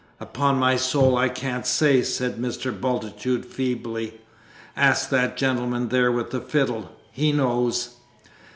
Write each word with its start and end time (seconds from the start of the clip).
"Upon 0.19 0.57
my 0.57 0.77
soul 0.77 1.15
I 1.15 1.29
can't 1.29 1.63
say," 1.67 2.01
said 2.01 2.37
Mr. 2.37 2.71
Bultitude 2.71 3.45
feebly. 3.45 4.19
"Ask 4.75 5.09
that 5.11 5.37
gentleman 5.37 5.89
there 5.89 6.11
with 6.11 6.31
the 6.31 6.41
fiddle 6.41 6.89
he 7.11 7.31
knows." 7.31 7.97